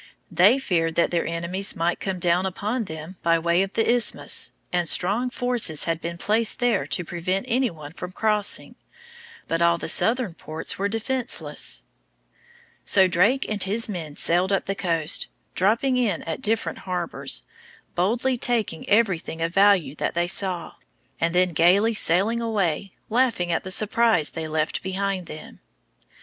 [0.31, 4.51] They feared that their enemies might come down upon them by way of the isthmus,
[4.73, 8.73] and strong forces had been placed there to prevent any one from crossing;
[9.47, 11.83] but all the southern ports were defenseless.
[12.83, 17.45] So Drake and his men sailed up the coast, dropping in at different harbors,
[17.93, 20.73] boldly taking everything of value that they saw,
[21.19, 25.59] and then gayly sailing away, laughing at the surprise they left behind them.